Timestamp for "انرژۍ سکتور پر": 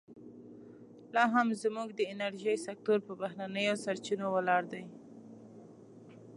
2.13-3.13